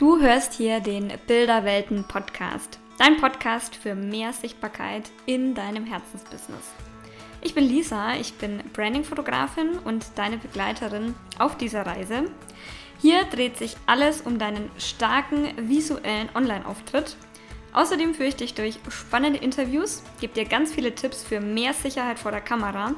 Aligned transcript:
Du 0.00 0.18
hörst 0.18 0.54
hier 0.54 0.80
den 0.80 1.12
Bilderwelten 1.26 2.04
Podcast, 2.04 2.78
dein 2.98 3.18
Podcast 3.18 3.76
für 3.76 3.94
mehr 3.94 4.32
Sichtbarkeit 4.32 5.10
in 5.26 5.54
deinem 5.54 5.84
Herzensbusiness. 5.84 6.72
Ich 7.42 7.54
bin 7.54 7.64
Lisa, 7.64 8.14
ich 8.14 8.32
bin 8.32 8.62
Branding-Fotografin 8.72 9.78
und 9.84 10.06
deine 10.14 10.38
Begleiterin 10.38 11.14
auf 11.38 11.58
dieser 11.58 11.84
Reise. 11.84 12.30
Hier 13.02 13.24
dreht 13.24 13.58
sich 13.58 13.76
alles 13.84 14.22
um 14.22 14.38
deinen 14.38 14.70
starken 14.78 15.68
visuellen 15.68 16.30
Online-Auftritt. 16.34 17.18
Außerdem 17.74 18.14
führe 18.14 18.30
ich 18.30 18.36
dich 18.36 18.54
durch 18.54 18.78
spannende 18.88 19.40
Interviews, 19.40 20.02
gebe 20.18 20.32
dir 20.32 20.46
ganz 20.46 20.72
viele 20.72 20.94
Tipps 20.94 21.22
für 21.22 21.42
mehr 21.42 21.74
Sicherheit 21.74 22.18
vor 22.18 22.30
der 22.30 22.40
Kamera 22.40 22.94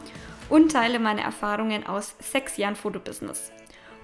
und 0.48 0.70
teile 0.70 1.00
meine 1.00 1.22
Erfahrungen 1.22 1.84
aus 1.84 2.14
sechs 2.20 2.58
Jahren 2.58 2.76
Fotobusiness. 2.76 3.50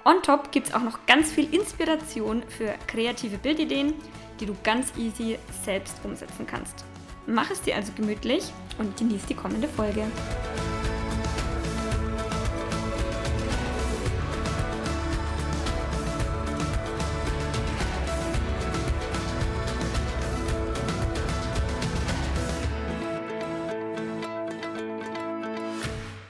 On 0.09 0.23
top 0.23 0.53
gibt 0.53 0.69
es 0.69 0.75
auch 0.75 0.81
noch 0.81 1.05
ganz 1.05 1.31
viel 1.31 1.53
Inspiration 1.53 2.43
für 2.49 2.73
kreative 2.87 3.37
Bildideen, 3.37 3.93
die 4.41 4.47
du 4.47 4.57
ganz 4.65 4.91
easy 4.97 5.39
selbst 5.67 5.97
umsetzen 6.03 6.47
kannst. 6.47 6.83
Mach 7.27 7.51
es 7.51 7.61
dir 7.61 7.77
also 7.77 7.93
gemütlich 7.93 8.51
und 8.79 8.97
genieß 8.97 9.27
die 9.27 9.35
kommende 9.35 9.69
Folge. 9.69 10.07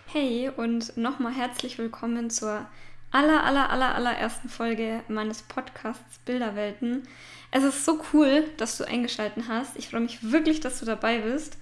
Hey 0.08 0.50
und 0.56 0.96
nochmal 0.96 1.32
herzlich 1.32 1.78
willkommen 1.78 2.28
zur 2.28 2.66
aller, 3.10 3.42
aller, 3.44 3.70
aller, 3.70 3.94
allerersten 3.94 4.48
Folge 4.48 5.02
meines 5.08 5.42
Podcasts 5.42 6.18
Bilderwelten. 6.24 7.06
Es 7.50 7.64
ist 7.64 7.84
so 7.84 8.00
cool, 8.12 8.44
dass 8.58 8.76
du 8.76 8.84
eingeschaltet 8.84 9.44
hast. 9.48 9.76
Ich 9.76 9.88
freue 9.88 10.00
mich 10.00 10.30
wirklich, 10.30 10.60
dass 10.60 10.80
du 10.80 10.86
dabei 10.86 11.18
bist. 11.20 11.56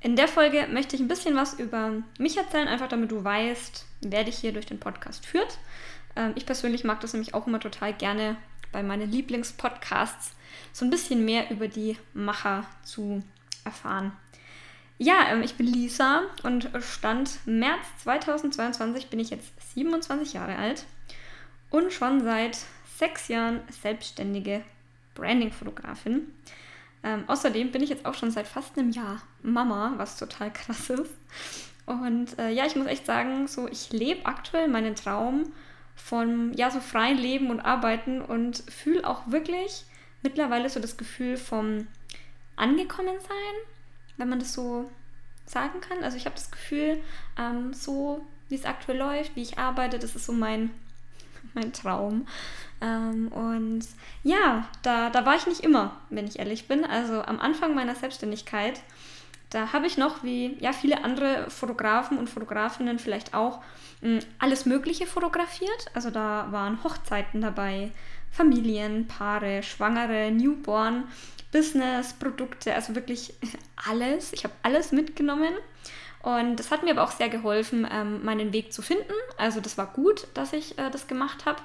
In 0.00 0.16
der 0.16 0.28
Folge 0.28 0.66
möchte 0.70 0.96
ich 0.96 1.02
ein 1.02 1.08
bisschen 1.08 1.36
was 1.36 1.54
über 1.54 1.92
mich 2.18 2.38
erzählen, 2.38 2.68
einfach 2.68 2.88
damit 2.88 3.10
du 3.10 3.22
weißt, 3.22 3.84
wer 4.00 4.24
dich 4.24 4.38
hier 4.38 4.52
durch 4.52 4.64
den 4.64 4.80
Podcast 4.80 5.26
führt. 5.26 5.58
Ähm, 6.16 6.32
ich 6.36 6.46
persönlich 6.46 6.84
mag 6.84 7.00
das 7.00 7.12
nämlich 7.12 7.34
auch 7.34 7.46
immer 7.46 7.60
total 7.60 7.92
gerne 7.92 8.36
bei 8.72 8.82
meinen 8.82 9.10
Lieblingspodcasts 9.10 10.34
so 10.72 10.84
ein 10.84 10.90
bisschen 10.90 11.24
mehr 11.24 11.50
über 11.50 11.68
die 11.68 11.98
Macher 12.14 12.64
zu 12.82 13.22
erfahren. 13.64 14.12
Ja, 15.02 15.30
ähm, 15.30 15.40
ich 15.42 15.54
bin 15.54 15.66
Lisa 15.66 16.24
und 16.42 16.68
Stand 16.80 17.38
März 17.46 17.86
2022 18.02 19.06
bin 19.06 19.18
ich 19.18 19.30
jetzt 19.30 19.50
27 19.72 20.34
Jahre 20.34 20.56
alt 20.56 20.84
und 21.70 21.90
schon 21.90 22.22
seit 22.22 22.58
sechs 22.98 23.28
Jahren 23.28 23.62
selbstständige 23.70 24.62
Branding-Fotografin. 25.14 26.30
Ähm, 27.02 27.24
außerdem 27.28 27.72
bin 27.72 27.82
ich 27.82 27.88
jetzt 27.88 28.04
auch 28.04 28.12
schon 28.12 28.30
seit 28.30 28.46
fast 28.46 28.76
einem 28.76 28.90
Jahr 28.90 29.22
Mama, 29.42 29.94
was 29.96 30.18
total 30.18 30.52
krass 30.52 30.90
ist. 30.90 31.14
Und 31.86 32.38
äh, 32.38 32.50
ja, 32.50 32.66
ich 32.66 32.76
muss 32.76 32.86
echt 32.86 33.06
sagen, 33.06 33.48
so 33.48 33.68
ich 33.68 33.94
lebe 33.94 34.26
aktuell 34.26 34.68
meinen 34.68 34.96
Traum 34.96 35.50
von 35.96 36.52
ja 36.52 36.70
so 36.70 36.80
freien 36.80 37.16
Leben 37.16 37.48
und 37.48 37.60
Arbeiten 37.60 38.20
und 38.20 38.58
fühle 38.70 39.08
auch 39.08 39.30
wirklich 39.30 39.86
mittlerweile 40.20 40.68
so 40.68 40.78
das 40.78 40.98
Gefühl 40.98 41.38
vom 41.38 41.86
angekommen 42.56 43.18
sein 43.18 43.79
wenn 44.20 44.28
man 44.28 44.38
das 44.38 44.52
so 44.52 44.90
sagen 45.46 45.80
kann. 45.80 46.04
Also 46.04 46.16
ich 46.16 46.26
habe 46.26 46.36
das 46.36 46.50
Gefühl, 46.50 47.00
ähm, 47.38 47.74
so 47.74 48.24
wie 48.48 48.54
es 48.54 48.64
aktuell 48.64 48.98
läuft, 48.98 49.34
wie 49.36 49.42
ich 49.42 49.58
arbeite, 49.58 49.98
das 49.98 50.14
ist 50.14 50.26
so 50.26 50.32
mein, 50.32 50.70
mein 51.54 51.72
Traum. 51.72 52.26
Ähm, 52.80 53.28
und 53.28 53.86
ja, 54.22 54.68
da, 54.82 55.10
da 55.10 55.26
war 55.26 55.36
ich 55.36 55.46
nicht 55.46 55.60
immer, 55.60 56.00
wenn 56.08 56.26
ich 56.26 56.38
ehrlich 56.38 56.68
bin. 56.68 56.84
Also 56.84 57.22
am 57.22 57.40
Anfang 57.40 57.74
meiner 57.74 57.94
Selbstständigkeit, 57.94 58.80
da 59.50 59.72
habe 59.72 59.86
ich 59.86 59.98
noch, 59.98 60.22
wie 60.22 60.56
ja 60.60 60.72
viele 60.72 61.04
andere 61.04 61.50
Fotografen 61.50 62.18
und 62.18 62.30
Fotografinnen 62.30 62.98
vielleicht 62.98 63.34
auch, 63.34 63.60
mh, 64.00 64.20
alles 64.38 64.64
Mögliche 64.64 65.06
fotografiert. 65.06 65.86
Also 65.94 66.10
da 66.10 66.48
waren 66.50 66.82
Hochzeiten 66.84 67.40
dabei, 67.40 67.90
Familien, 68.30 69.08
Paare, 69.08 69.62
Schwangere, 69.62 70.30
Newborn. 70.30 71.04
Business, 71.52 72.12
Produkte, 72.12 72.74
also 72.74 72.94
wirklich 72.94 73.34
alles. 73.88 74.32
Ich 74.32 74.44
habe 74.44 74.54
alles 74.62 74.92
mitgenommen. 74.92 75.52
Und 76.22 76.56
das 76.56 76.70
hat 76.70 76.82
mir 76.82 76.90
aber 76.90 77.02
auch 77.02 77.12
sehr 77.12 77.30
geholfen, 77.30 77.88
ähm, 77.90 78.22
meinen 78.24 78.52
Weg 78.52 78.72
zu 78.72 78.82
finden. 78.82 79.12
Also 79.38 79.60
das 79.60 79.78
war 79.78 79.86
gut, 79.86 80.26
dass 80.34 80.52
ich 80.52 80.78
äh, 80.78 80.90
das 80.90 81.06
gemacht 81.06 81.46
habe, 81.46 81.62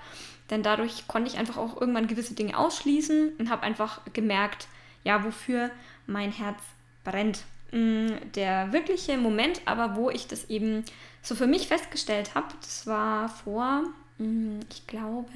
denn 0.50 0.64
dadurch 0.64 1.08
konnte 1.08 1.30
ich 1.30 1.38
einfach 1.38 1.58
auch 1.58 1.80
irgendwann 1.80 2.08
gewisse 2.08 2.36
Dinge 2.36 2.58
ausschließen 2.58 3.34
und 3.38 3.50
habe 3.50 3.64
einfach 3.64 4.02
gemerkt, 4.14 4.68
ja, 5.04 5.26
wofür 5.26 5.72
mein 6.08 6.32
Herz 6.32 6.60
brennt. 7.04 7.44
Mm, 7.72 8.08
der 8.36 8.72
wirkliche 8.74 9.18
Moment 9.18 9.62
aber, 9.66 9.96
wo 9.96 10.10
ich 10.10 10.28
das 10.28 10.50
eben 10.50 10.86
so 11.22 11.36
für 11.36 11.48
mich 11.48 11.68
festgestellt 11.68 12.36
habe, 12.36 12.48
das 12.62 12.88
war 12.88 13.30
vor, 13.30 13.84
mm, 14.18 14.60
ich 14.72 14.88
glaube, 14.88 15.30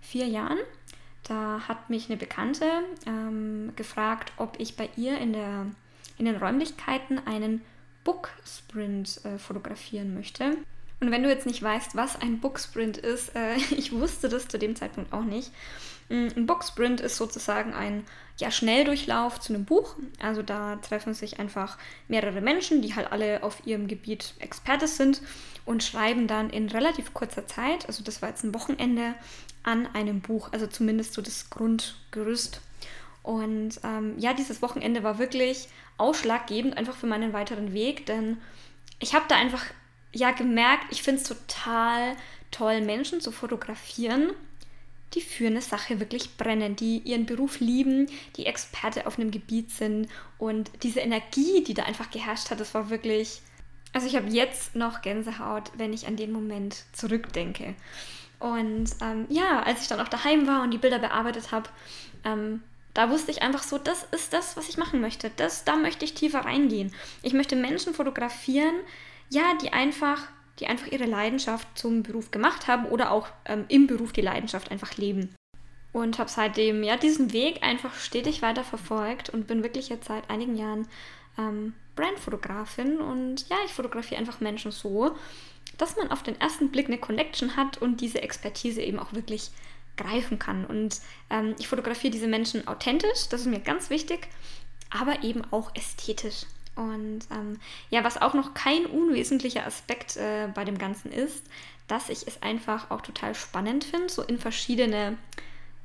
vier 0.00 0.26
Jahren. 0.26 0.58
Da 1.24 1.60
hat 1.68 1.90
mich 1.90 2.08
eine 2.08 2.16
Bekannte 2.16 2.66
ähm, 3.06 3.72
gefragt, 3.76 4.32
ob 4.38 4.58
ich 4.58 4.76
bei 4.76 4.88
ihr 4.96 5.18
in, 5.18 5.32
der, 5.32 5.66
in 6.16 6.24
den 6.24 6.36
Räumlichkeiten 6.36 7.20
einen 7.26 7.62
Book 8.04 8.30
Sprint 8.46 9.20
äh, 9.24 9.36
fotografieren 9.38 10.14
möchte. 10.14 10.56
Und 11.00 11.10
wenn 11.10 11.22
du 11.22 11.28
jetzt 11.28 11.46
nicht 11.46 11.62
weißt, 11.62 11.94
was 11.94 12.20
ein 12.20 12.40
Book 12.40 12.58
Sprint 12.58 12.96
ist, 12.96 13.36
äh, 13.36 13.56
ich 13.76 13.92
wusste 13.92 14.28
das 14.28 14.48
zu 14.48 14.58
dem 14.58 14.76
Zeitpunkt 14.76 15.12
auch 15.12 15.24
nicht. 15.24 15.52
Mm, 16.08 16.28
ein 16.36 16.46
Book 16.46 16.64
Sprint 16.64 17.00
ist 17.00 17.16
sozusagen 17.16 17.74
ein 17.74 18.04
ja, 18.38 18.50
Schnelldurchlauf 18.50 19.40
zu 19.40 19.52
einem 19.52 19.64
Buch. 19.64 19.96
Also 20.20 20.42
da 20.42 20.76
treffen 20.76 21.14
sich 21.14 21.38
einfach 21.38 21.78
mehrere 22.08 22.40
Menschen, 22.40 22.82
die 22.82 22.94
halt 22.94 23.10
alle 23.12 23.42
auf 23.42 23.66
ihrem 23.66 23.88
Gebiet 23.88 24.34
Experte 24.38 24.86
sind 24.86 25.22
und 25.64 25.82
schreiben 25.82 26.26
dann 26.26 26.50
in 26.50 26.68
relativ 26.68 27.12
kurzer 27.12 27.46
Zeit, 27.46 27.86
also 27.86 28.02
das 28.02 28.22
war 28.22 28.30
jetzt 28.30 28.44
ein 28.44 28.54
Wochenende, 28.54 29.14
an 29.64 29.86
einem 29.92 30.20
Buch, 30.20 30.48
also 30.52 30.66
zumindest 30.66 31.12
so 31.12 31.20
das 31.20 31.50
Grundgerüst. 31.50 32.62
Und 33.22 33.80
ähm, 33.84 34.14
ja, 34.18 34.32
dieses 34.32 34.62
Wochenende 34.62 35.02
war 35.02 35.18
wirklich 35.18 35.68
ausschlaggebend 35.98 36.78
einfach 36.78 36.96
für 36.96 37.06
meinen 37.06 37.34
weiteren 37.34 37.74
Weg, 37.74 38.06
denn 38.06 38.38
ich 39.00 39.14
habe 39.14 39.26
da 39.28 39.36
einfach 39.36 39.64
ja 40.12 40.30
gemerkt, 40.30 40.84
ich 40.90 41.02
finde 41.02 41.20
es 41.20 41.28
total 41.28 42.16
toll, 42.50 42.80
Menschen 42.80 43.20
zu 43.20 43.30
fotografieren, 43.30 44.30
die 45.14 45.20
für 45.20 45.46
eine 45.46 45.62
Sache 45.62 46.00
wirklich 46.00 46.36
brennen, 46.36 46.76
die 46.76 46.98
ihren 46.98 47.26
Beruf 47.26 47.60
lieben, 47.60 48.08
die 48.36 48.46
Experte 48.46 49.06
auf 49.06 49.18
einem 49.18 49.30
Gebiet 49.30 49.70
sind 49.70 50.08
und 50.36 50.70
diese 50.82 51.00
Energie, 51.00 51.64
die 51.64 51.74
da 51.74 51.84
einfach 51.84 52.10
geherrscht 52.10 52.50
hat, 52.50 52.60
das 52.60 52.74
war 52.74 52.90
wirklich, 52.90 53.40
also 53.92 54.06
ich 54.06 54.16
habe 54.16 54.28
jetzt 54.28 54.74
noch 54.74 55.00
Gänsehaut, 55.02 55.72
wenn 55.76 55.92
ich 55.92 56.06
an 56.06 56.16
den 56.16 56.32
Moment 56.32 56.84
zurückdenke. 56.92 57.74
Und 58.38 58.90
ähm, 59.02 59.26
ja, 59.28 59.62
als 59.62 59.82
ich 59.82 59.88
dann 59.88 60.00
auch 60.00 60.08
daheim 60.08 60.46
war 60.46 60.62
und 60.62 60.70
die 60.70 60.78
Bilder 60.78 60.98
bearbeitet 60.98 61.50
habe, 61.50 61.68
ähm, 62.24 62.62
da 62.94 63.10
wusste 63.10 63.30
ich 63.30 63.42
einfach 63.42 63.62
so, 63.62 63.78
das 63.78 64.04
ist 64.10 64.32
das, 64.32 64.56
was 64.56 64.68
ich 64.68 64.76
machen 64.76 65.00
möchte. 65.00 65.30
Das, 65.36 65.64
da 65.64 65.76
möchte 65.76 66.04
ich 66.04 66.14
tiefer 66.14 66.40
reingehen. 66.40 66.92
Ich 67.22 67.32
möchte 67.32 67.56
Menschen 67.56 67.94
fotografieren, 67.94 68.74
ja, 69.30 69.54
die 69.62 69.72
einfach, 69.72 70.22
die 70.58 70.66
einfach 70.66 70.88
ihre 70.88 71.06
Leidenschaft 71.06 71.66
zum 71.76 72.02
Beruf 72.02 72.30
gemacht 72.30 72.66
haben 72.66 72.86
oder 72.86 73.10
auch 73.10 73.28
ähm, 73.44 73.64
im 73.68 73.86
Beruf 73.86 74.12
die 74.12 74.20
Leidenschaft 74.20 74.70
einfach 74.70 74.96
leben. 74.96 75.34
Und 75.92 76.18
habe 76.18 76.30
seitdem 76.30 76.82
ja 76.82 76.96
diesen 76.96 77.32
Weg 77.32 77.62
einfach 77.62 77.94
stetig 77.94 78.42
weiter 78.42 78.64
verfolgt 78.64 79.30
und 79.30 79.46
bin 79.46 79.62
wirklich 79.62 79.88
jetzt 79.88 80.08
seit 80.08 80.28
einigen 80.30 80.56
Jahren 80.56 80.86
ähm, 81.38 81.74
Brandfotografin 81.96 83.00
und 83.00 83.48
ja, 83.48 83.56
ich 83.64 83.72
fotografiere 83.72 84.20
einfach 84.20 84.40
Menschen 84.40 84.70
so, 84.70 85.16
dass 85.78 85.96
man 85.96 86.10
auf 86.10 86.22
den 86.22 86.40
ersten 86.40 86.70
Blick 86.70 86.86
eine 86.86 86.98
Connection 86.98 87.56
hat 87.56 87.78
und 87.78 88.00
diese 88.00 88.22
Expertise 88.22 88.82
eben 88.82 88.98
auch 88.98 89.12
wirklich 89.12 89.50
greifen 89.96 90.38
kann. 90.38 90.64
Und 90.64 91.00
ähm, 91.30 91.54
ich 91.58 91.68
fotografiere 91.68 92.12
diese 92.12 92.28
Menschen 92.28 92.66
authentisch, 92.68 93.28
das 93.30 93.42
ist 93.42 93.46
mir 93.46 93.60
ganz 93.60 93.90
wichtig, 93.90 94.28
aber 94.90 95.22
eben 95.22 95.42
auch 95.50 95.74
ästhetisch. 95.74 96.46
Und 96.78 97.22
ähm, 97.32 97.58
ja, 97.90 98.04
was 98.04 98.22
auch 98.22 98.34
noch 98.34 98.54
kein 98.54 98.86
unwesentlicher 98.86 99.66
Aspekt 99.66 100.16
äh, 100.16 100.46
bei 100.54 100.64
dem 100.64 100.78
Ganzen 100.78 101.10
ist, 101.10 101.44
dass 101.88 102.08
ich 102.08 102.24
es 102.26 102.40
einfach 102.40 102.92
auch 102.92 103.00
total 103.00 103.34
spannend 103.34 103.82
finde, 103.82 104.08
so 104.08 104.22
in 104.22 104.38
verschiedene 104.38 105.18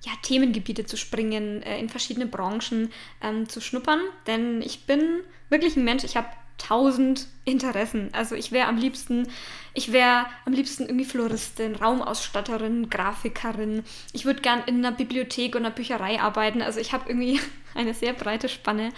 ja, 0.04 0.12
Themengebiete 0.22 0.86
zu 0.86 0.96
springen, 0.96 1.64
äh, 1.64 1.80
in 1.80 1.90
verschiedene 1.90 2.28
Branchen 2.28 2.92
ähm, 3.24 3.50
zu 3.50 3.60
schnuppern. 3.60 4.02
Denn 4.28 4.62
ich 4.62 4.86
bin 4.86 5.22
wirklich 5.50 5.76
ein 5.76 5.84
Mensch, 5.84 6.04
ich 6.04 6.16
habe 6.16 6.28
tausend 6.60 7.28
Interessen. 7.44 8.10
Also 8.12 8.36
ich 8.36 8.52
wäre 8.52 8.68
am 8.68 8.78
liebsten, 8.78 9.28
ich 9.74 9.92
wäre 9.92 10.28
am 10.46 10.54
liebsten 10.54 10.84
irgendwie 10.84 11.06
Floristin, 11.06 11.74
Raumausstatterin, 11.74 12.92
Grafikerin. 12.92 13.84
Ich 14.12 14.26
würde 14.26 14.42
gern 14.42 14.62
in 14.68 14.78
einer 14.78 14.96
Bibliothek 14.96 15.56
oder 15.56 15.66
einer 15.66 15.76
Bücherei 15.76 16.22
arbeiten. 16.22 16.62
Also 16.62 16.80
ich 16.80 16.94
habe 16.94 17.10
irgendwie 17.10 17.40
eine 17.74 17.96
sehr 17.96 18.14
breite 18.14 18.48
Spanne 18.48 18.92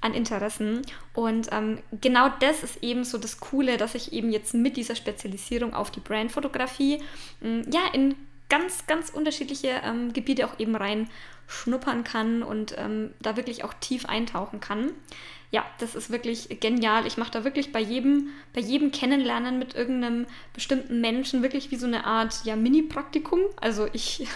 an 0.00 0.14
Interessen. 0.14 0.82
Und 1.12 1.48
ähm, 1.52 1.78
genau 2.00 2.28
das 2.40 2.62
ist 2.62 2.82
eben 2.82 3.04
so 3.04 3.18
das 3.18 3.40
Coole, 3.40 3.76
dass 3.76 3.94
ich 3.94 4.12
eben 4.12 4.30
jetzt 4.30 4.54
mit 4.54 4.76
dieser 4.76 4.94
Spezialisierung 4.94 5.74
auf 5.74 5.90
die 5.90 6.00
Brandfotografie 6.00 7.02
ja 7.40 7.80
in 7.92 8.14
ganz, 8.48 8.86
ganz 8.86 9.10
unterschiedliche 9.10 9.80
ähm, 9.84 10.12
Gebiete 10.12 10.46
auch 10.46 10.58
eben 10.58 10.74
rein 10.76 11.08
schnuppern 11.46 12.04
kann 12.04 12.42
und 12.42 12.74
ähm, 12.78 13.10
da 13.20 13.36
wirklich 13.36 13.64
auch 13.64 13.74
tief 13.74 14.06
eintauchen 14.06 14.60
kann. 14.60 14.92
Ja, 15.50 15.64
das 15.78 15.94
ist 15.94 16.10
wirklich 16.10 16.60
genial. 16.60 17.06
Ich 17.06 17.16
mache 17.16 17.30
da 17.30 17.42
wirklich 17.42 17.72
bei 17.72 17.80
jedem, 17.80 18.28
bei 18.52 18.60
jedem 18.60 18.92
Kennenlernen 18.92 19.58
mit 19.58 19.74
irgendeinem 19.74 20.26
bestimmten 20.52 21.00
Menschen 21.00 21.42
wirklich 21.42 21.70
wie 21.70 21.76
so 21.76 21.86
eine 21.86 22.04
Art 22.04 22.44
ja, 22.44 22.54
Mini-Praktikum. 22.54 23.40
Also 23.56 23.88
ich 23.94 24.26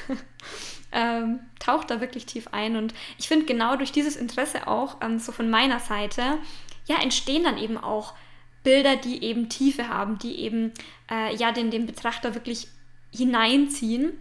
ähm, 0.92 1.40
tauche 1.58 1.86
da 1.86 2.00
wirklich 2.00 2.26
tief 2.26 2.48
ein 2.52 2.76
und 2.76 2.94
ich 3.18 3.28
finde 3.28 3.46
genau 3.46 3.76
durch 3.76 3.92
dieses 3.92 4.16
Interesse 4.16 4.66
auch 4.66 4.96
ähm, 5.00 5.18
so 5.18 5.32
von 5.32 5.50
meiner 5.50 5.80
Seite, 5.80 6.38
ja, 6.86 7.00
entstehen 7.00 7.44
dann 7.44 7.58
eben 7.58 7.78
auch 7.78 8.14
Bilder, 8.62 8.96
die 8.96 9.24
eben 9.24 9.48
Tiefe 9.48 9.88
haben, 9.88 10.18
die 10.18 10.40
eben 10.40 10.72
äh, 11.10 11.34
ja 11.34 11.52
den, 11.52 11.70
den 11.70 11.86
Betrachter 11.86 12.34
wirklich 12.34 12.68
hineinziehen. 13.10 14.12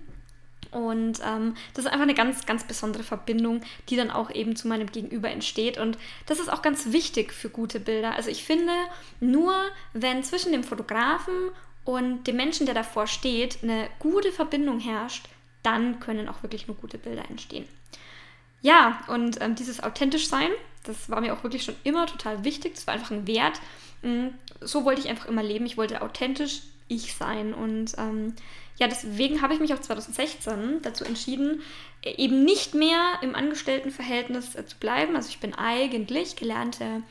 Und 0.71 1.19
ähm, 1.25 1.56
das 1.73 1.85
ist 1.85 1.91
einfach 1.91 2.03
eine 2.03 2.13
ganz, 2.13 2.45
ganz 2.45 2.63
besondere 2.63 3.03
Verbindung, 3.03 3.62
die 3.89 3.97
dann 3.97 4.09
auch 4.09 4.31
eben 4.31 4.56
zu 4.56 4.69
meinem 4.69 4.89
Gegenüber 4.89 5.29
entsteht. 5.29 5.77
Und 5.77 5.97
das 6.27 6.39
ist 6.39 6.51
auch 6.51 6.62
ganz 6.62 6.94
wichtig 6.94 7.33
für 7.33 7.50
gute 7.50 7.79
Bilder. 7.81 8.15
Also 8.15 8.29
ich 8.29 8.44
finde, 8.44 8.71
nur 9.19 9.53
wenn 9.94 10.23
zwischen 10.23 10.53
dem 10.53 10.63
Fotografen 10.63 11.33
und 11.83 12.25
dem 12.25 12.38
Menschen, 12.38 12.65
der 12.65 12.75
davor 12.75 13.06
steht, 13.07 13.63
eine 13.63 13.89
gute 14.00 14.31
Verbindung 14.31 14.79
herrscht, 14.79 15.27
dann 15.63 15.99
können 15.99 16.27
auch 16.27 16.43
wirklich 16.43 16.67
nur 16.67 16.77
gute 16.77 16.97
Bilder 16.97 17.29
entstehen. 17.29 17.67
Ja, 18.61 19.01
und 19.07 19.41
ähm, 19.41 19.55
dieses 19.55 19.81
authentisch 19.81 20.27
sein, 20.27 20.49
das 20.83 21.09
war 21.09 21.21
mir 21.21 21.33
auch 21.33 21.43
wirklich 21.43 21.63
schon 21.63 21.75
immer 21.83 22.05
total 22.05 22.43
wichtig. 22.43 22.75
Das 22.75 22.87
war 22.87 22.93
einfach 22.93 23.11
ein 23.11 23.27
Wert. 23.27 23.59
Mm, 24.01 24.27
so 24.61 24.85
wollte 24.85 25.01
ich 25.01 25.09
einfach 25.09 25.27
immer 25.27 25.43
leben. 25.43 25.65
Ich 25.65 25.77
wollte 25.77 26.01
authentisch 26.01 26.61
ich 26.87 27.15
sein. 27.15 27.53
Und 27.53 27.93
ähm, 27.97 28.35
ja, 28.77 28.87
deswegen 28.87 29.41
habe 29.41 29.53
ich 29.53 29.59
mich 29.59 29.73
auch 29.73 29.79
2016 29.79 30.81
dazu 30.81 31.03
entschieden, 31.05 31.61
eben 32.03 32.43
nicht 32.43 32.73
mehr 32.73 33.19
im 33.21 33.35
Angestelltenverhältnis 33.35 34.55
äh, 34.55 34.65
zu 34.65 34.77
bleiben. 34.77 35.15
Also 35.15 35.29
ich 35.29 35.39
bin 35.39 35.53
eigentlich 35.53 36.35
gelernte 36.35 37.03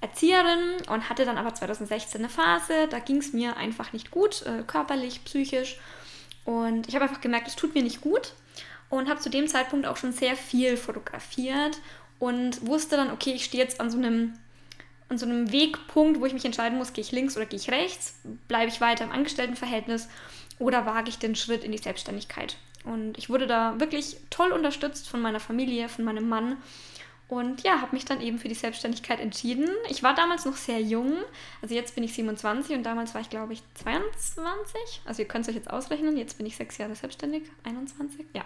Erzieherin 0.00 0.76
und 0.88 1.08
hatte 1.08 1.24
dann 1.24 1.38
aber 1.38 1.54
2016 1.54 2.20
eine 2.20 2.28
Phase, 2.28 2.88
da 2.90 2.98
ging 2.98 3.18
es 3.18 3.32
mir 3.32 3.56
einfach 3.56 3.92
nicht 3.92 4.10
gut, 4.10 4.42
äh, 4.42 4.64
körperlich, 4.66 5.24
psychisch. 5.24 5.78
Und 6.44 6.88
ich 6.88 6.94
habe 6.94 7.04
einfach 7.04 7.20
gemerkt, 7.20 7.48
es 7.48 7.56
tut 7.56 7.74
mir 7.74 7.82
nicht 7.82 8.00
gut 8.00 8.34
und 8.90 9.08
habe 9.08 9.20
zu 9.20 9.30
dem 9.30 9.46
Zeitpunkt 9.46 9.86
auch 9.86 9.96
schon 9.96 10.12
sehr 10.12 10.36
viel 10.36 10.76
fotografiert 10.76 11.78
und 12.18 12.66
wusste 12.66 12.96
dann, 12.96 13.10
okay, 13.10 13.32
ich 13.32 13.44
stehe 13.44 13.62
jetzt 13.62 13.80
an 13.80 13.90
so 13.90 13.98
einem 13.98 14.34
an 15.08 15.18
so 15.18 15.26
einem 15.26 15.52
Wegpunkt, 15.52 16.20
wo 16.20 16.26
ich 16.26 16.32
mich 16.32 16.44
entscheiden 16.44 16.78
muss, 16.78 16.94
gehe 16.94 17.04
ich 17.04 17.12
links 17.12 17.36
oder 17.36 17.44
gehe 17.44 17.58
ich 17.58 17.70
rechts, 17.70 18.18
bleibe 18.48 18.70
ich 18.70 18.80
weiter 18.80 19.04
im 19.04 19.12
Angestelltenverhältnis 19.12 20.08
oder 20.58 20.86
wage 20.86 21.10
ich 21.10 21.18
den 21.18 21.34
Schritt 21.36 21.64
in 21.64 21.72
die 21.72 21.78
Selbstständigkeit. 21.78 22.56
Und 22.84 23.18
ich 23.18 23.28
wurde 23.28 23.46
da 23.46 23.78
wirklich 23.78 24.16
toll 24.30 24.52
unterstützt 24.52 25.08
von 25.08 25.20
meiner 25.20 25.38
Familie, 25.38 25.88
von 25.88 26.04
meinem 26.04 26.28
Mann. 26.28 26.56
Und 27.28 27.62
ja, 27.62 27.80
habe 27.80 27.94
mich 27.94 28.04
dann 28.04 28.20
eben 28.20 28.38
für 28.38 28.48
die 28.48 28.54
Selbstständigkeit 28.54 29.18
entschieden. 29.18 29.68
Ich 29.88 30.02
war 30.02 30.14
damals 30.14 30.44
noch 30.44 30.56
sehr 30.56 30.80
jung. 30.80 31.16
Also 31.62 31.74
jetzt 31.74 31.94
bin 31.94 32.04
ich 32.04 32.12
27 32.12 32.76
und 32.76 32.82
damals 32.82 33.14
war 33.14 33.22
ich, 33.22 33.30
glaube 33.30 33.54
ich, 33.54 33.62
22. 33.74 35.00
Also 35.06 35.22
ihr 35.22 35.28
könnt 35.28 35.44
es 35.44 35.48
euch 35.48 35.56
jetzt 35.56 35.70
ausrechnen. 35.70 36.16
Jetzt 36.18 36.36
bin 36.36 36.46
ich 36.46 36.56
sechs 36.56 36.76
Jahre 36.76 36.94
selbstständig. 36.94 37.44
21? 37.64 38.26
Ja. 38.34 38.42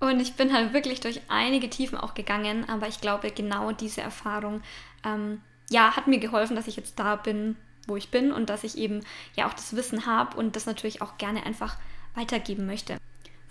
Und 0.00 0.18
ich 0.18 0.34
bin 0.34 0.52
halt 0.52 0.72
wirklich 0.72 1.00
durch 1.00 1.20
einige 1.28 1.68
Tiefen 1.68 1.98
auch 1.98 2.14
gegangen. 2.14 2.68
Aber 2.68 2.88
ich 2.88 3.00
glaube, 3.00 3.30
genau 3.30 3.72
diese 3.72 4.00
Erfahrung 4.00 4.62
ähm, 5.04 5.42
ja, 5.70 5.94
hat 5.94 6.06
mir 6.06 6.18
geholfen, 6.18 6.56
dass 6.56 6.66
ich 6.66 6.76
jetzt 6.76 6.98
da 6.98 7.16
bin, 7.16 7.56
wo 7.86 7.96
ich 7.96 8.10
bin 8.10 8.32
und 8.32 8.48
dass 8.48 8.64
ich 8.64 8.78
eben 8.78 9.00
ja 9.36 9.48
auch 9.48 9.54
das 9.54 9.76
Wissen 9.76 10.06
habe 10.06 10.36
und 10.36 10.56
das 10.56 10.66
natürlich 10.66 11.02
auch 11.02 11.18
gerne 11.18 11.44
einfach 11.44 11.76
weitergeben 12.14 12.66
möchte. 12.66 12.96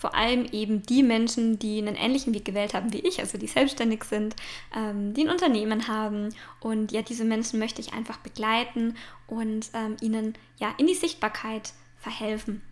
Vor 0.02 0.16
allem 0.16 0.46
eben 0.46 0.82
die 0.82 1.04
Menschen, 1.04 1.60
die 1.60 1.78
einen 1.78 1.96
ähnlichen 1.96 2.34
Weg 2.34 2.44
gewählt 2.44 2.74
haben 2.74 2.92
wie 2.92 3.08
ich, 3.08 3.20
also 3.20 3.38
die 3.38 3.46
selbstständig 3.46 4.04
sind, 4.04 4.36
ähm, 4.76 5.14
die 5.14 5.22
ein 5.22 5.30
Unternehmen 5.30 5.88
haben. 5.88 6.34
Und 6.60 6.92
ja, 6.92 7.04
diese 7.04 7.24
Menschen 7.24 7.60
möchte 7.60 7.82
ich 7.82 7.94
einfach 7.94 8.18
begleiten 8.18 8.96
und 9.28 9.70
ähm, 9.76 9.98
ihnen 10.02 10.34
ja 10.58 10.74
in 10.80 10.88
die 10.88 10.96
Sichtbarkeit 10.96 11.74
verhelfen. 12.00 12.64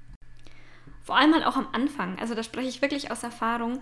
Vor 1.03 1.17
allem 1.17 1.35
halt 1.35 1.45
auch 1.45 1.55
am 1.55 1.67
Anfang, 1.71 2.17
also 2.17 2.33
da 2.33 2.41
spreche 2.41 2.67
ich 2.67 2.81
wirklich 2.81 3.11
aus 3.11 3.21
Erfahrung, 3.21 3.79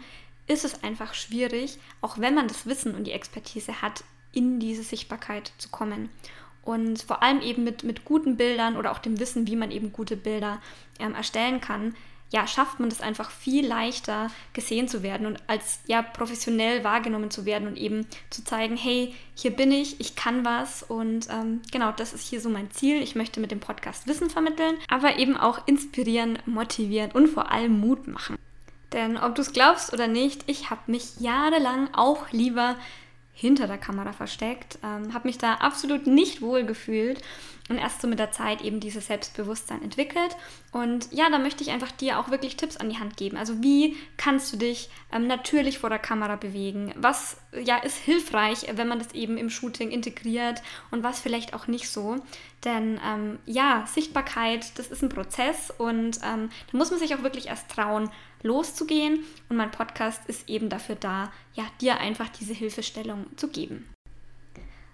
ist 0.47 0.65
es 0.65 0.83
einfach 0.83 1.13
schwierig, 1.13 1.79
auch 2.01 2.17
wenn 2.17 2.35
man 2.35 2.49
das 2.49 2.65
Wissen 2.65 2.95
und 2.95 3.05
die 3.05 3.13
Expertise 3.13 3.81
hat, 3.81 4.03
in 4.33 4.59
diese 4.59 4.83
Sichtbarkeit 4.83 5.53
zu 5.57 5.69
kommen. 5.69 6.09
Und 6.63 7.01
vor 7.01 7.23
allem 7.23 7.39
eben 7.39 7.63
mit, 7.63 7.85
mit 7.85 8.03
guten 8.03 8.35
Bildern 8.35 8.75
oder 8.75 8.91
auch 8.91 8.99
dem 8.99 9.21
Wissen, 9.21 9.47
wie 9.47 9.55
man 9.55 9.71
eben 9.71 9.93
gute 9.93 10.17
Bilder 10.17 10.61
ähm, 10.99 11.15
erstellen 11.15 11.61
kann, 11.61 11.95
ja, 12.29 12.45
schafft 12.45 12.79
man 12.79 12.89
das 12.89 13.01
einfach 13.01 13.31
viel 13.31 13.65
leichter 13.65 14.29
gesehen 14.53 14.87
zu 14.87 15.01
werden 15.01 15.25
und 15.25 15.41
als 15.47 15.79
ja 15.87 16.01
professionell 16.01 16.83
wahrgenommen 16.83 17.31
zu 17.31 17.45
werden 17.45 17.67
und 17.67 17.77
eben 17.77 18.05
zu 18.29 18.43
zeigen, 18.43 18.75
hey, 18.75 19.15
hier 19.35 19.51
bin 19.51 19.71
ich, 19.71 19.99
ich 19.99 20.15
kann 20.15 20.43
was 20.43 20.83
und 20.83 21.27
ähm, 21.29 21.61
genau, 21.71 21.91
das 21.91 22.13
ist 22.13 22.27
hier 22.27 22.41
so 22.41 22.49
mein 22.49 22.71
Ziel. 22.71 23.01
Ich 23.01 23.15
möchte 23.15 23.39
mit 23.39 23.51
dem 23.51 23.59
Podcast 23.59 24.07
Wissen 24.07 24.29
vermitteln, 24.29 24.75
aber 24.89 25.17
eben 25.17 25.37
auch 25.37 25.67
inspirieren, 25.67 26.39
motivieren 26.45 27.11
und 27.11 27.27
vor 27.27 27.51
allem 27.51 27.79
Mut 27.79 28.07
machen. 28.07 28.37
Denn 28.93 29.17
ob 29.17 29.35
du 29.35 29.41
es 29.41 29.51
glaubst 29.51 29.93
oder 29.93 30.07
nicht, 30.07 30.43
ich 30.47 30.69
habe 30.69 30.81
mich 30.87 31.19
jahrelang 31.19 31.93
auch 31.93 32.31
lieber 32.31 32.75
hinter 33.39 33.67
der 33.67 33.77
Kamera 33.77 34.13
versteckt, 34.13 34.79
ähm, 34.83 35.13
habe 35.13 35.27
mich 35.27 35.37
da 35.37 35.53
absolut 35.55 36.07
nicht 36.07 36.41
wohl 36.41 36.65
gefühlt 36.65 37.21
und 37.69 37.77
erst 37.77 38.01
so 38.01 38.07
mit 38.07 38.17
der 38.17 38.31
Zeit 38.31 38.63
eben 38.63 38.79
dieses 38.79 39.05
Selbstbewusstsein 39.07 39.83
entwickelt. 39.83 40.35
Und 40.71 41.11
ja, 41.11 41.29
da 41.29 41.37
möchte 41.37 41.63
ich 41.63 41.69
einfach 41.69 41.91
dir 41.91 42.17
auch 42.17 42.31
wirklich 42.31 42.57
Tipps 42.57 42.77
an 42.77 42.89
die 42.89 42.97
Hand 42.97 43.15
geben. 43.15 43.37
Also 43.37 43.61
wie 43.61 43.95
kannst 44.17 44.51
du 44.51 44.57
dich 44.57 44.89
ähm, 45.11 45.27
natürlich 45.27 45.77
vor 45.77 45.91
der 45.91 45.99
Kamera 45.99 46.35
bewegen? 46.35 46.91
Was 46.95 47.37
ja 47.53 47.77
ist 47.77 47.97
hilfreich, 47.97 48.65
wenn 48.73 48.87
man 48.87 48.97
das 48.97 49.13
eben 49.13 49.37
im 49.37 49.51
Shooting 49.51 49.91
integriert 49.91 50.63
und 50.89 51.03
was 51.03 51.19
vielleicht 51.19 51.53
auch 51.53 51.67
nicht 51.67 51.89
so. 51.89 52.15
Denn 52.65 52.99
ähm, 53.05 53.37
ja, 53.45 53.85
Sichtbarkeit, 53.85 54.79
das 54.79 54.87
ist 54.87 55.03
ein 55.03 55.09
Prozess 55.09 55.71
und 55.77 56.17
ähm, 56.23 56.49
da 56.71 56.77
muss 56.77 56.89
man 56.89 56.99
sich 56.99 57.13
auch 57.13 57.21
wirklich 57.21 57.49
erst 57.49 57.69
trauen, 57.69 58.09
loszugehen. 58.43 59.23
Und 59.49 59.57
mein 59.57 59.71
Podcast 59.71 60.21
ist 60.27 60.49
eben 60.49 60.69
dafür 60.69 60.95
da, 60.95 61.31
ja, 61.53 61.63
dir 61.81 61.99
einfach 61.99 62.29
diese 62.29 62.53
Hilfestellung 62.53 63.25
zu 63.37 63.49
geben. 63.49 63.87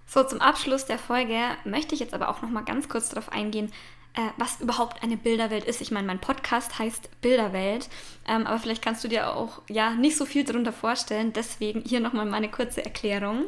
So, 0.06 0.24
zum 0.24 0.42
Abschluss 0.42 0.86
der 0.86 1.00
Folge 1.00 1.40
möchte 1.64 1.96
ich 1.96 2.02
jetzt 2.02 2.14
aber 2.14 2.30
auch 2.30 2.42
noch 2.42 2.50
mal 2.50 2.64
ganz 2.64 2.90
kurz 2.90 3.10
darauf 3.10 3.32
eingehen, 3.32 3.72
äh, 4.14 4.22
was 4.38 4.62
überhaupt 4.62 5.02
eine 5.02 5.18
Bilderwelt 5.18 5.66
ist. 5.66 5.82
Ich 5.82 5.92
meine, 5.92 6.06
mein 6.06 6.20
Podcast 6.20 6.78
heißt 6.78 7.22
Bilderwelt, 7.22 7.90
ähm, 8.28 8.46
aber 8.46 8.60
vielleicht 8.60 8.84
kannst 8.84 9.04
du 9.04 9.08
dir 9.08 9.34
auch 9.36 9.62
ja 9.70 9.92
nicht 9.92 10.18
so 10.18 10.26
viel 10.26 10.44
darunter 10.44 10.74
vorstellen. 10.74 11.34
Deswegen 11.34 11.82
hier 11.82 12.00
noch 12.00 12.14
mal 12.14 12.26
meine 12.26 12.50
kurze 12.50 12.86
Erklärung. 12.86 13.46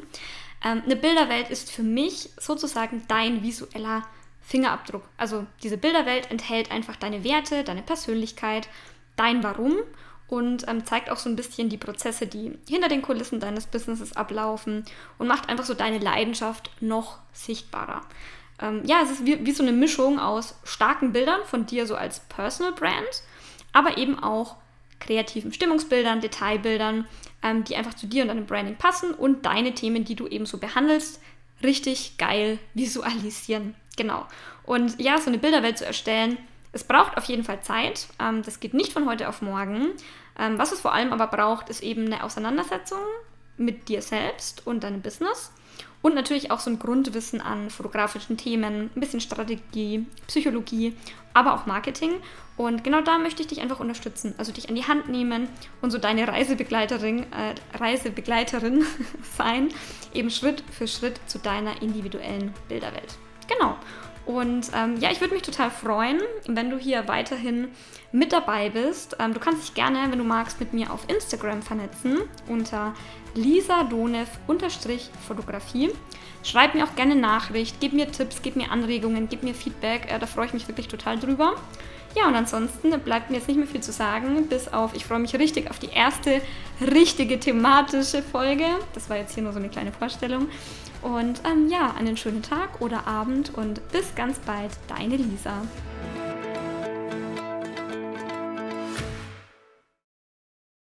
Ähm, 0.63 0.81
eine 0.83 0.95
Bilderwelt 0.95 1.49
ist 1.49 1.71
für 1.71 1.83
mich 1.83 2.29
sozusagen 2.37 3.03
dein 3.07 3.43
visueller 3.43 4.07
Fingerabdruck. 4.41 5.03
Also 5.17 5.45
diese 5.61 5.77
Bilderwelt 5.77 6.31
enthält 6.31 6.71
einfach 6.71 6.95
deine 6.95 7.23
Werte, 7.23 7.63
deine 7.63 7.81
Persönlichkeit, 7.81 8.67
dein 9.15 9.43
Warum 9.43 9.75
und 10.27 10.67
ähm, 10.67 10.85
zeigt 10.85 11.09
auch 11.09 11.17
so 11.17 11.29
ein 11.29 11.35
bisschen 11.35 11.69
die 11.69 11.77
Prozesse, 11.77 12.27
die 12.27 12.57
hinter 12.67 12.87
den 12.87 13.01
Kulissen 13.01 13.39
deines 13.39 13.67
Businesses 13.67 14.15
ablaufen 14.15 14.85
und 15.17 15.27
macht 15.27 15.49
einfach 15.49 15.65
so 15.65 15.73
deine 15.73 15.99
Leidenschaft 15.99 16.71
noch 16.81 17.19
sichtbarer. 17.31 18.01
Ähm, 18.59 18.81
ja, 18.85 19.01
es 19.03 19.11
ist 19.11 19.25
wie, 19.25 19.45
wie 19.45 19.51
so 19.51 19.63
eine 19.63 19.71
Mischung 19.71 20.19
aus 20.19 20.55
starken 20.63 21.11
Bildern 21.11 21.41
von 21.45 21.65
dir 21.65 21.85
so 21.85 21.95
als 21.95 22.21
Personal 22.21 22.73
Brand, 22.73 23.23
aber 23.73 23.97
eben 23.97 24.17
auch 24.17 24.55
kreativen 24.99 25.53
Stimmungsbildern, 25.53 26.21
Detailbildern, 26.21 27.07
ähm, 27.43 27.63
die 27.63 27.75
einfach 27.75 27.93
zu 27.93 28.07
dir 28.07 28.23
und 28.23 28.29
deinem 28.29 28.45
Branding 28.45 28.77
passen 28.77 29.13
und 29.13 29.45
deine 29.45 29.73
Themen, 29.73 30.05
die 30.05 30.15
du 30.15 30.27
eben 30.27 30.45
so 30.45 30.57
behandelst, 30.57 31.21
richtig 31.61 32.17
geil 32.17 32.59
visualisieren. 32.73 33.75
Genau. 33.97 34.25
Und 34.63 34.99
ja, 34.99 35.17
so 35.19 35.27
eine 35.27 35.37
Bilderwelt 35.37 35.77
zu 35.77 35.85
erstellen, 35.85 36.37
es 36.75 36.83
braucht 36.83 37.17
auf 37.17 37.23
jeden 37.25 37.45
Fall 37.45 37.61
Zeit. 37.61 38.07
Ähm, 38.19 38.43
das 38.43 38.59
geht 38.59 38.73
nicht 38.73 38.91
von 38.91 39.07
heute 39.07 39.29
auf 39.29 39.41
morgen. 39.41 39.93
Ähm, 40.37 40.59
was 40.59 40.73
es 40.73 40.81
vor 40.81 40.93
allem 40.93 41.13
aber 41.13 41.27
braucht, 41.27 41.69
ist 41.69 41.81
eben 41.81 42.05
eine 42.05 42.21
Auseinandersetzung 42.21 42.99
mit 43.55 43.87
dir 43.87 44.01
selbst 44.01 44.67
und 44.67 44.83
deinem 44.83 45.01
Business. 45.01 45.53
Und 46.01 46.15
natürlich 46.15 46.51
auch 46.51 46.59
so 46.59 46.69
ein 46.69 46.77
Grundwissen 46.77 47.39
an 47.39 47.69
fotografischen 47.69 48.35
Themen, 48.35 48.91
ein 48.93 48.99
bisschen 48.99 49.21
Strategie, 49.21 50.05
Psychologie, 50.27 50.93
aber 51.33 51.53
auch 51.53 51.65
Marketing. 51.65 52.11
Und 52.57 52.83
genau 52.83 53.01
da 53.01 53.19
möchte 53.19 53.41
ich 53.41 53.47
dich 53.47 53.61
einfach 53.61 53.79
unterstützen, 53.79 54.35
also 54.37 54.51
dich 54.51 54.67
an 54.67 54.75
die 54.75 54.85
Hand 54.85 55.07
nehmen 55.07 55.47
und 55.81 55.91
so 55.91 55.97
deine 55.97 56.27
Reisebegleiterin, 56.27 57.23
äh, 57.31 57.55
Reisebegleiterin 57.77 58.85
sein, 59.37 59.69
eben 60.13 60.29
Schritt 60.29 60.61
für 60.77 60.89
Schritt 60.89 61.21
zu 61.25 61.39
deiner 61.39 61.81
individuellen 61.81 62.53
Bilderwelt. 62.67 63.17
Und 64.25 64.71
ähm, 64.73 64.97
ja, 64.99 65.11
ich 65.11 65.21
würde 65.21 65.33
mich 65.33 65.43
total 65.43 65.69
freuen, 65.69 66.19
wenn 66.47 66.71
du 66.71 66.77
hier 66.77 67.07
weiterhin 67.07 67.69
mit 68.11 68.33
dabei 68.33 68.69
bist. 68.69 69.15
Ähm, 69.19 69.33
du 69.33 69.39
kannst 69.39 69.61
dich 69.61 69.75
gerne, 69.75 70.07
wenn 70.09 70.17
du 70.17 70.23
magst, 70.23 70.59
mit 70.59 70.73
mir 70.73 70.91
auf 70.91 71.07
Instagram 71.07 71.61
vernetzen 71.61 72.21
unter 72.47 72.95
Lisa 73.35 73.83
Donev-Fotografie. 73.83 75.91
Schreib 76.43 76.73
mir 76.73 76.85
auch 76.85 76.95
gerne 76.95 77.15
Nachricht, 77.15 77.75
gib 77.79 77.93
mir 77.93 78.11
Tipps, 78.11 78.41
gib 78.41 78.55
mir 78.55 78.71
Anregungen, 78.71 79.29
gib 79.29 79.43
mir 79.43 79.53
Feedback. 79.53 80.11
Äh, 80.11 80.17
da 80.17 80.25
freue 80.25 80.47
ich 80.47 80.53
mich 80.53 80.67
wirklich 80.67 80.87
total 80.87 81.19
drüber. 81.19 81.53
Ja, 82.15 82.27
und 82.27 82.35
ansonsten 82.35 82.97
bleibt 83.01 83.29
mir 83.29 83.37
jetzt 83.37 83.47
nicht 83.47 83.57
mehr 83.57 83.67
viel 83.67 83.81
zu 83.81 83.91
sagen, 83.91 84.47
bis 84.47 84.69
auf, 84.69 84.95
ich 84.95 85.05
freue 85.05 85.19
mich 85.19 85.35
richtig 85.35 85.69
auf 85.69 85.79
die 85.79 85.89
erste 85.89 86.41
richtige 86.79 87.39
thematische 87.39 88.21
Folge. 88.21 88.65
Das 88.93 89.09
war 89.09 89.17
jetzt 89.17 89.33
hier 89.33 89.43
nur 89.43 89.51
so 89.51 89.59
eine 89.59 89.69
kleine 89.69 89.91
Vorstellung. 89.91 90.47
Und 91.01 91.41
ähm, 91.45 91.67
ja, 91.69 91.93
einen 91.99 92.15
schönen 92.17 92.41
Tag 92.41 92.81
oder 92.81 93.05
Abend 93.05 93.53
und 93.53 93.85
bis 93.91 94.15
ganz 94.15 94.39
bald, 94.39 94.71
deine 94.87 95.17
Lisa. 95.17 95.61